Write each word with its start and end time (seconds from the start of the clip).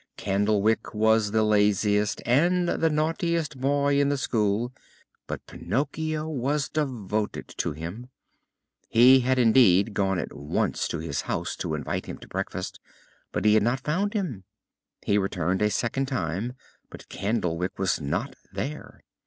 Candlewick 0.17 0.95
was 0.95 1.29
the 1.29 1.43
laziest 1.43 2.23
and 2.25 2.67
the 2.67 2.89
naughtiest 2.89 3.59
boy 3.59 3.99
in 4.01 4.09
the 4.09 4.17
school, 4.17 4.73
but 5.27 5.45
Pinocchio 5.45 6.27
was 6.27 6.69
devoted 6.69 7.47
to 7.59 7.73
him. 7.73 8.09
He 8.89 9.19
had 9.19 9.37
indeed 9.37 9.93
gone 9.93 10.17
at 10.17 10.35
once 10.35 10.87
to 10.87 10.97
his 10.97 11.21
house 11.29 11.55
to 11.57 11.75
invite 11.75 12.07
him 12.07 12.17
to 12.17 12.21
the 12.27 12.31
breakfast, 12.31 12.79
but 13.31 13.45
he 13.45 13.53
had 13.53 13.61
not 13.61 13.79
found 13.81 14.15
him. 14.15 14.43
He 15.03 15.19
returned 15.19 15.61
a 15.61 15.69
second 15.69 16.07
time, 16.07 16.53
but 16.89 17.07
Candlewick 17.07 17.77
was 17.77 18.01
not 18.01 18.35
there. 18.51 19.01